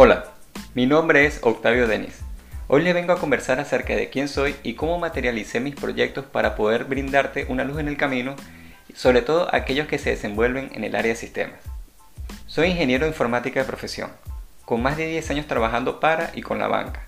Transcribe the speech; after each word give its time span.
Hola, 0.00 0.26
mi 0.76 0.86
nombre 0.86 1.26
es 1.26 1.40
Octavio 1.42 1.88
Denis. 1.88 2.20
Hoy 2.68 2.82
les 2.82 2.94
vengo 2.94 3.12
a 3.12 3.18
conversar 3.18 3.58
acerca 3.58 3.96
de 3.96 4.10
quién 4.10 4.28
soy 4.28 4.54
y 4.62 4.74
cómo 4.74 4.96
materialicé 5.00 5.58
mis 5.58 5.74
proyectos 5.74 6.24
para 6.24 6.54
poder 6.54 6.84
brindarte 6.84 7.46
una 7.48 7.64
luz 7.64 7.80
en 7.80 7.88
el 7.88 7.96
camino, 7.96 8.36
sobre 8.94 9.22
todo 9.22 9.52
aquellos 9.52 9.88
que 9.88 9.98
se 9.98 10.10
desenvuelven 10.10 10.70
en 10.72 10.84
el 10.84 10.94
área 10.94 11.14
de 11.14 11.18
sistemas. 11.18 11.58
Soy 12.46 12.68
ingeniero 12.68 13.06
de 13.06 13.10
informática 13.10 13.58
de 13.58 13.66
profesión, 13.66 14.12
con 14.64 14.82
más 14.82 14.96
de 14.96 15.08
10 15.08 15.30
años 15.30 15.46
trabajando 15.48 15.98
para 15.98 16.30
y 16.32 16.42
con 16.42 16.60
la 16.60 16.68
banca, 16.68 17.02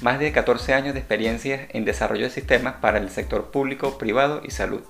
más 0.00 0.18
de 0.18 0.32
14 0.32 0.72
años 0.72 0.94
de 0.94 1.00
experiencia 1.00 1.68
en 1.68 1.84
desarrollo 1.84 2.24
de 2.24 2.30
sistemas 2.30 2.76
para 2.80 2.96
el 2.96 3.10
sector 3.10 3.50
público, 3.50 3.98
privado 3.98 4.40
y 4.42 4.50
salud. 4.50 4.80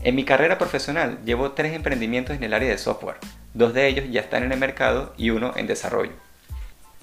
En 0.00 0.14
mi 0.14 0.24
carrera 0.24 0.56
profesional 0.56 1.18
llevo 1.22 1.52
tres 1.52 1.74
emprendimientos 1.74 2.34
en 2.34 2.44
el 2.44 2.54
área 2.54 2.70
de 2.70 2.78
software, 2.78 3.18
dos 3.52 3.74
de 3.74 3.88
ellos 3.88 4.06
ya 4.10 4.22
están 4.22 4.42
en 4.42 4.52
el 4.52 4.58
mercado 4.58 5.12
y 5.18 5.28
uno 5.28 5.52
en 5.54 5.66
desarrollo. 5.66 6.24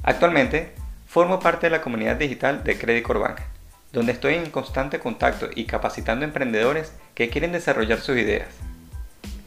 Actualmente, 0.03 0.73
formo 1.07 1.39
parte 1.39 1.67
de 1.67 1.71
la 1.71 1.81
comunidad 1.81 2.17
digital 2.17 2.63
de 2.66 2.77
Credit 2.77 3.07
Bank, 3.07 3.39
donde 3.94 4.11
estoy 4.11 4.35
en 4.35 4.49
constante 4.49 4.99
contacto 4.99 5.48
y 5.55 5.63
capacitando 5.63 6.25
emprendedores 6.25 6.91
que 7.16 7.30
quieren 7.30 7.53
desarrollar 7.53 8.02
sus 8.02 8.17
ideas. 8.17 8.49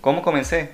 ¿Cómo 0.01 0.23
comencé? 0.23 0.71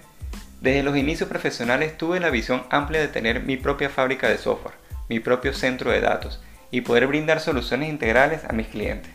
Desde 0.60 0.84
los 0.84 0.96
inicios 0.96 1.28
profesionales 1.28 1.98
tuve 1.98 2.20
la 2.20 2.30
visión 2.30 2.62
amplia 2.70 3.00
de 3.00 3.08
tener 3.08 3.42
mi 3.42 3.56
propia 3.56 3.90
fábrica 3.90 4.28
de 4.28 4.38
software, 4.38 4.76
mi 5.08 5.18
propio 5.18 5.52
centro 5.52 5.90
de 5.90 6.00
datos 6.00 6.40
y 6.70 6.82
poder 6.82 7.08
brindar 7.08 7.40
soluciones 7.40 7.88
integrales 7.88 8.44
a 8.44 8.52
mis 8.52 8.68
clientes. 8.68 9.10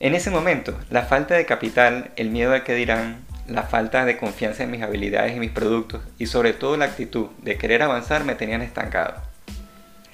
En 0.00 0.14
ese 0.14 0.30
momento, 0.30 0.78
la 0.90 1.04
falta 1.04 1.34
de 1.34 1.46
capital, 1.46 2.10
el 2.16 2.28
miedo 2.28 2.54
a 2.54 2.64
que 2.64 2.74
dirán, 2.74 3.24
la 3.46 3.62
falta 3.62 4.04
de 4.04 4.18
confianza 4.18 4.64
en 4.64 4.70
mis 4.70 4.82
habilidades 4.82 5.34
y 5.34 5.40
mis 5.40 5.50
productos 5.50 6.02
y 6.18 6.26
sobre 6.26 6.52
todo 6.52 6.76
la 6.76 6.84
actitud 6.84 7.28
de 7.42 7.56
querer 7.56 7.82
avanzar 7.82 8.24
me 8.24 8.34
tenían 8.34 8.60
estancado. 8.60 9.29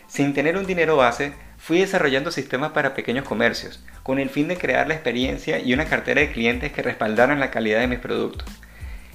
Sin 0.09 0.35
tener 0.35 0.57
un 0.57 0.67
dinero 0.67 0.97
base, 0.97 1.33
fui 1.59 1.81
desarrollando 1.81 2.31
sistemas 2.31 2.73
para 2.73 2.95
pequeños 2.95 3.25
comercios, 3.25 3.85
con 4.03 4.19
el 4.19 4.31
fin 4.31 4.49
de 4.49 4.57
crear 4.57 4.87
la 4.87 4.95
experiencia 4.95 5.59
y 5.59 5.75
una 5.75 5.87
cartera 5.87 6.21
de 6.21 6.31
clientes 6.31 6.73
que 6.73 6.83
respaldaran 6.83 7.41
la 7.41 7.51
calidad 7.51 7.81
de 7.81 7.89
mis 7.89 7.99
productos. 7.99 8.47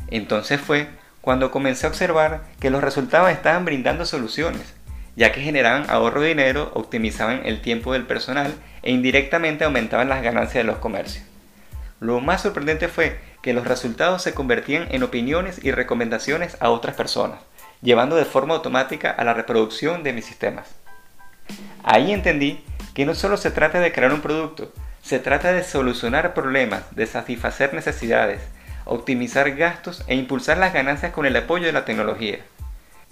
Entonces 0.10 0.60
fue 0.60 0.88
cuando 1.22 1.52
comencé 1.52 1.86
a 1.86 1.90
observar 1.90 2.44
que 2.60 2.70
los 2.70 2.84
resultados 2.84 3.30
estaban 3.30 3.64
brindando 3.64 4.06
soluciones, 4.06 4.74
ya 5.16 5.32
que 5.32 5.42
generaban 5.42 5.90
ahorro 5.90 6.22
de 6.22 6.30
dinero, 6.30 6.72
optimizaban 6.74 7.42
el 7.46 7.62
tiempo 7.62 7.94
del 7.94 8.06
personal 8.06 8.54
e 8.82 8.92
indirectamente 8.92 9.64
aumentaban 9.64 10.10
las 10.10 10.24
ganancias 10.24 10.66
de 10.66 10.72
los 10.72 10.80
comercios. 10.80 11.24
Lo 12.00 12.20
más 12.20 12.42
sorprendente 12.42 12.88
fue 12.88 13.20
que 13.42 13.54
los 13.54 13.68
resultados 13.68 14.24
se 14.24 14.34
convertían 14.34 14.88
en 14.92 15.04
opiniones 15.04 15.64
y 15.64 15.72
recomendaciones 15.72 16.58
a 16.60 16.70
otras 16.72 16.96
personas, 16.96 17.40
llevando 17.82 18.16
de 18.16 18.26
forma 18.26 18.56
automática 18.56 19.12
a 19.12 19.24
la 19.24 19.34
reproducción 19.34 20.02
de 20.02 20.14
mis 20.14 20.26
sistemas. 20.26 20.81
Ahí 21.84 22.12
entendí 22.12 22.64
que 22.94 23.06
no 23.06 23.16
solo 23.16 23.38
se 23.38 23.52
trata 23.52 23.80
de 23.80 23.92
crear 23.92 24.14
un 24.14 24.22
producto, 24.22 24.72
se 25.02 25.20
trata 25.20 25.52
de 25.52 25.64
solucionar 25.64 26.34
problemas, 26.34 26.84
de 26.96 27.08
satisfacer 27.08 27.74
necesidades, 27.74 28.42
optimizar 28.86 29.52
gastos 29.56 30.04
e 30.08 30.16
impulsar 30.16 30.58
las 30.58 30.74
ganancias 30.74 31.12
con 31.12 31.26
el 31.26 31.36
apoyo 31.36 31.66
de 31.66 31.72
la 31.72 31.86
tecnología. 31.86 32.40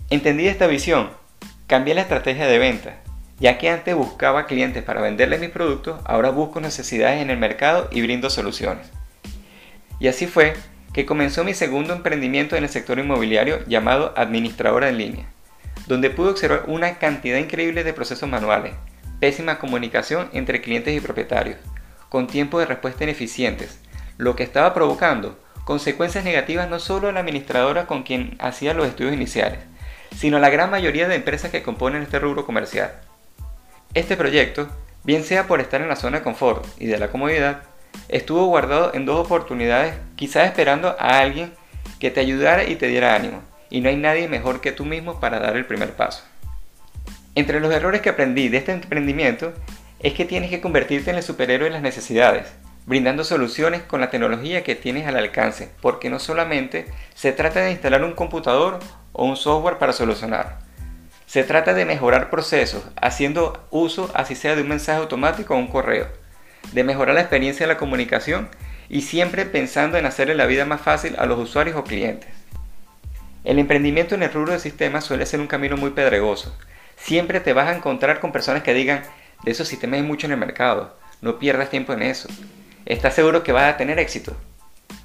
Entendí 0.09 0.47
esta 0.47 0.67
visión, 0.67 1.09
cambié 1.67 1.95
la 1.95 2.01
estrategia 2.01 2.47
de 2.47 2.59
venta, 2.59 2.97
ya 3.39 3.57
que 3.57 3.69
antes 3.69 3.95
buscaba 3.95 4.45
clientes 4.45 4.83
para 4.83 5.01
venderles 5.01 5.39
mis 5.39 5.49
productos, 5.49 5.99
ahora 6.05 6.29
busco 6.29 6.59
necesidades 6.59 7.21
en 7.21 7.29
el 7.29 7.37
mercado 7.37 7.87
y 7.91 8.01
brindo 8.01 8.29
soluciones. 8.29 8.87
Y 9.99 10.07
así 10.07 10.27
fue 10.27 10.53
que 10.93 11.05
comenzó 11.05 11.43
mi 11.43 11.53
segundo 11.53 11.93
emprendimiento 11.93 12.55
en 12.55 12.63
el 12.63 12.69
sector 12.69 12.99
inmobiliario 12.99 13.65
llamado 13.67 14.13
Administradora 14.17 14.89
en 14.89 14.97
línea 14.97 15.25
donde 15.87 16.09
pude 16.09 16.29
observar 16.29 16.63
una 16.67 16.97
cantidad 16.97 17.37
increíble 17.37 17.83
de 17.83 17.93
procesos 17.93 18.29
manuales, 18.29 18.73
pésima 19.19 19.59
comunicación 19.59 20.29
entre 20.33 20.61
clientes 20.61 20.95
y 20.95 20.99
propietarios, 20.99 21.57
con 22.09 22.27
tiempos 22.27 22.59
de 22.59 22.65
respuesta 22.65 23.03
ineficientes, 23.03 23.79
lo 24.17 24.35
que 24.35 24.43
estaba 24.43 24.73
provocando 24.73 25.39
consecuencias 25.63 26.23
negativas 26.23 26.67
no 26.67 26.79
solo 26.79 27.09
a 27.09 27.11
la 27.11 27.19
administradora 27.19 27.85
con 27.85 28.03
quien 28.03 28.35
hacía 28.39 28.73
los 28.73 28.87
estudios 28.87 29.13
iniciales, 29.13 29.59
sino 30.17 30.37
a 30.37 30.39
la 30.39 30.49
gran 30.49 30.71
mayoría 30.71 31.07
de 31.07 31.15
empresas 31.15 31.51
que 31.51 31.61
componen 31.61 32.01
este 32.01 32.17
rubro 32.17 32.45
comercial. 32.45 32.91
Este 33.93 34.17
proyecto, 34.17 34.67
bien 35.03 35.23
sea 35.23 35.47
por 35.47 35.61
estar 35.61 35.81
en 35.81 35.87
la 35.87 35.95
zona 35.95 36.17
de 36.17 36.23
confort 36.23 36.65
y 36.79 36.87
de 36.87 36.97
la 36.97 37.09
comodidad, 37.09 37.63
estuvo 38.07 38.45
guardado 38.47 38.93
en 38.93 39.05
dos 39.05 39.23
oportunidades, 39.23 39.93
quizás 40.15 40.47
esperando 40.47 40.95
a 40.99 41.19
alguien 41.19 41.53
que 41.99 42.09
te 42.09 42.19
ayudara 42.19 42.63
y 42.63 42.75
te 42.75 42.87
diera 42.87 43.15
ánimo, 43.15 43.41
y 43.69 43.81
no 43.81 43.89
hay 43.89 43.97
nadie 43.97 44.27
mejor 44.27 44.61
que 44.61 44.71
tú 44.71 44.85
mismo 44.85 45.19
para 45.19 45.39
dar 45.39 45.55
el 45.55 45.65
primer 45.65 45.93
paso. 45.93 46.23
Entre 47.35 47.59
los 47.59 47.73
errores 47.73 48.01
que 48.01 48.09
aprendí 48.09 48.49
de 48.49 48.57
este 48.57 48.71
emprendimiento 48.71 49.53
es 49.99 50.13
que 50.13 50.25
tienes 50.25 50.49
que 50.49 50.61
convertirte 50.61 51.11
en 51.11 51.17
el 51.17 51.23
superhéroe 51.23 51.69
de 51.69 51.73
las 51.73 51.81
necesidades, 51.81 52.47
brindando 52.85 53.23
soluciones 53.23 53.81
con 53.83 54.01
la 54.01 54.09
tecnología 54.09 54.63
que 54.63 54.75
tienes 54.75 55.07
al 55.07 55.17
alcance, 55.17 55.69
porque 55.81 56.09
no 56.09 56.19
solamente 56.19 56.85
se 57.13 57.31
trata 57.31 57.61
de 57.61 57.71
instalar 57.71 58.03
un 58.03 58.13
computador 58.13 58.79
o 59.13 59.25
un 59.25 59.35
software 59.35 59.77
para 59.77 59.93
solucionar. 59.93 60.59
Se 61.27 61.43
trata 61.43 61.75
de 61.75 61.85
mejorar 61.85 62.31
procesos, 62.31 62.83
haciendo 62.99 63.67
uso 63.69 64.09
así 64.15 64.35
sea 64.35 64.55
de 64.55 64.63
un 64.63 64.69
mensaje 64.69 64.99
automático 64.99 65.53
o 65.53 65.57
un 65.57 65.67
correo, 65.67 66.07
de 66.71 66.83
mejorar 66.83 67.13
la 67.13 67.21
experiencia 67.21 67.67
de 67.67 67.73
la 67.73 67.79
comunicación 67.79 68.49
y 68.89 69.01
siempre 69.01 69.45
pensando 69.45 69.97
en 69.97 70.07
hacerle 70.07 70.33
la 70.33 70.47
vida 70.47 70.65
más 70.65 70.81
fácil 70.81 71.15
a 71.19 71.27
los 71.27 71.37
usuarios 71.37 71.77
o 71.77 71.83
clientes. 71.83 72.38
El 73.49 73.57
emprendimiento 73.57 74.13
en 74.13 74.21
el 74.21 74.31
rubro 74.31 74.53
de 74.53 74.59
sistemas 74.59 75.05
suele 75.05 75.25
ser 75.25 75.39
un 75.39 75.47
camino 75.47 75.75
muy 75.75 75.89
pedregoso. 75.89 76.55
Siempre 76.97 77.39
te 77.39 77.53
vas 77.53 77.67
a 77.67 77.75
encontrar 77.75 78.19
con 78.19 78.31
personas 78.31 78.61
que 78.61 78.75
digan, 78.75 79.01
de 79.43 79.49
esos 79.49 79.67
sistemas 79.67 79.97
hay 79.97 80.05
mucho 80.05 80.27
en 80.27 80.33
el 80.33 80.37
mercado, 80.37 80.95
no 81.21 81.39
pierdas 81.39 81.71
tiempo 81.71 81.93
en 81.93 82.03
eso. 82.03 82.29
¿Estás 82.85 83.15
seguro 83.15 83.41
que 83.41 83.51
vas 83.51 83.73
a 83.73 83.75
tener 83.75 83.97
éxito? 83.97 84.37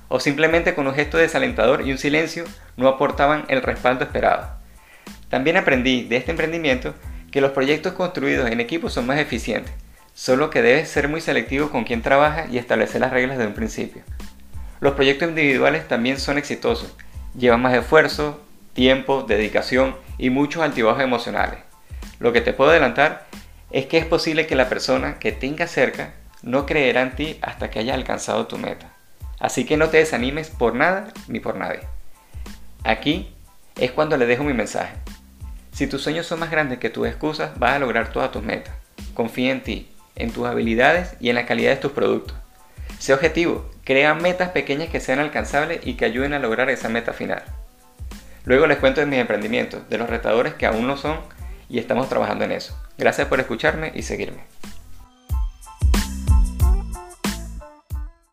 O 0.08 0.20
simplemente 0.20 0.74
con 0.74 0.86
un 0.86 0.92
gesto 0.92 1.16
desalentador 1.16 1.88
y 1.88 1.92
un 1.92 1.96
silencio 1.96 2.44
no 2.76 2.88
aportaban 2.88 3.46
el 3.48 3.62
respaldo 3.62 4.04
esperado. 4.04 4.46
También 5.30 5.56
aprendí 5.56 6.04
de 6.04 6.18
este 6.18 6.32
emprendimiento 6.32 6.94
que 7.32 7.40
los 7.40 7.52
proyectos 7.52 7.94
construidos 7.94 8.50
en 8.50 8.60
equipo 8.60 8.90
son 8.90 9.06
más 9.06 9.18
eficientes, 9.18 9.72
solo 10.12 10.50
que 10.50 10.60
debes 10.60 10.90
ser 10.90 11.08
muy 11.08 11.22
selectivo 11.22 11.70
con 11.70 11.84
quien 11.84 12.02
trabaja 12.02 12.44
y 12.50 12.58
establecer 12.58 13.00
las 13.00 13.10
reglas 13.10 13.38
desde 13.38 13.48
un 13.48 13.56
principio. 13.56 14.02
Los 14.80 14.92
proyectos 14.92 15.30
individuales 15.30 15.88
también 15.88 16.20
son 16.20 16.36
exitosos, 16.36 16.94
lleva 17.36 17.56
más 17.56 17.74
esfuerzo, 17.74 18.40
tiempo, 18.72 19.24
dedicación 19.26 19.96
y 20.18 20.30
muchos 20.30 20.62
altibajos 20.62 21.02
emocionales. 21.02 21.58
Lo 22.18 22.32
que 22.32 22.40
te 22.40 22.52
puedo 22.52 22.70
adelantar 22.70 23.26
es 23.70 23.86
que 23.86 23.98
es 23.98 24.06
posible 24.06 24.46
que 24.46 24.56
la 24.56 24.68
persona 24.68 25.18
que 25.18 25.32
tenga 25.32 25.66
cerca 25.66 26.14
no 26.42 26.66
creerá 26.66 27.02
en 27.02 27.16
ti 27.16 27.38
hasta 27.42 27.70
que 27.70 27.78
haya 27.78 27.94
alcanzado 27.94 28.46
tu 28.46 28.58
meta. 28.58 28.92
Así 29.40 29.64
que 29.64 29.76
no 29.76 29.88
te 29.88 29.98
desanimes 29.98 30.48
por 30.48 30.74
nada 30.74 31.08
ni 31.26 31.40
por 31.40 31.56
nadie. 31.56 31.80
Aquí 32.84 33.34
es 33.76 33.90
cuando 33.90 34.16
le 34.16 34.26
dejo 34.26 34.44
mi 34.44 34.54
mensaje. 34.54 34.94
Si 35.72 35.86
tus 35.86 36.02
sueños 36.02 36.26
son 36.26 36.38
más 36.38 36.50
grandes 36.50 36.78
que 36.78 36.90
tus 36.90 37.08
excusas, 37.08 37.58
vas 37.58 37.72
a 37.74 37.78
lograr 37.80 38.12
todas 38.12 38.30
tus 38.30 38.42
metas. 38.42 38.74
Confía 39.14 39.50
en 39.50 39.62
ti, 39.62 39.88
en 40.14 40.30
tus 40.30 40.46
habilidades 40.46 41.16
y 41.18 41.30
en 41.30 41.34
la 41.34 41.46
calidad 41.46 41.70
de 41.70 41.78
tus 41.78 41.92
productos. 41.92 42.36
Sé 42.98 43.12
objetivo, 43.12 43.70
crea 43.84 44.14
metas 44.14 44.50
pequeñas 44.50 44.88
que 44.88 45.00
sean 45.00 45.18
alcanzables 45.18 45.80
y 45.84 45.94
que 45.94 46.04
ayuden 46.04 46.32
a 46.32 46.38
lograr 46.38 46.70
esa 46.70 46.88
meta 46.88 47.12
final. 47.12 47.42
Luego 48.44 48.66
les 48.66 48.78
cuento 48.78 49.00
de 49.00 49.06
mis 49.06 49.18
emprendimientos, 49.18 49.88
de 49.88 49.98
los 49.98 50.08
retadores 50.08 50.54
que 50.54 50.66
aún 50.66 50.86
no 50.86 50.96
son 50.96 51.18
y 51.68 51.78
estamos 51.78 52.08
trabajando 52.08 52.44
en 52.44 52.52
eso. 52.52 52.78
Gracias 52.98 53.28
por 53.28 53.40
escucharme 53.40 53.92
y 53.94 54.02
seguirme. 54.02 54.44